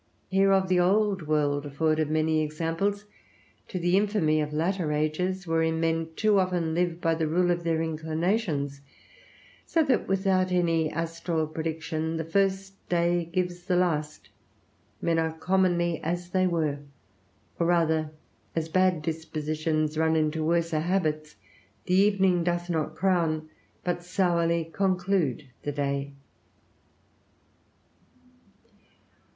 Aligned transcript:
Hereof 0.31 0.67
the 0.67 0.79
old 0.79 1.27
world 1.27 1.63
afforded 1.63 2.09
many 2.09 2.41
examples 2.41 3.05
to 3.67 3.77
the 3.77 3.95
infamy 3.97 4.41
of 4.41 4.51
latter 4.51 4.91
ages, 4.91 5.45
wherein 5.45 5.79
men 5.79 6.07
too 6.15 6.39
often 6.39 6.73
live 6.73 6.99
by 6.99 7.13
the 7.13 7.27
rule 7.27 7.51
of 7.51 7.63
their 7.63 7.83
inclinations; 7.83 8.81
so 9.67 9.83
that, 9.83 10.07
without 10.07 10.51
any 10.51 10.89
astral 10.89 11.45
prediction, 11.45 12.17
the 12.17 12.23
first 12.23 12.73
day 12.89 13.29
gives 13.31 13.65
the 13.65 13.75
last: 13.75 14.29
men 15.03 15.19
are 15.19 15.33
commonly 15.37 16.01
as 16.01 16.31
they 16.31 16.47
were; 16.47 16.79
or 17.59 17.67
rather, 17.67 18.09
as 18.55 18.69
bad 18.69 19.03
dispositions 19.03 19.99
run 19.99 20.15
into 20.15 20.43
worser 20.43 20.79
habits, 20.79 21.35
the 21.85 21.93
evening 21.93 22.43
doth 22.43 22.71
not 22.71 22.95
crown, 22.95 23.47
but 23.83 24.03
sourly 24.03 24.67
conclude, 24.73 25.45
the 25.61 25.71
day. 25.71 26.11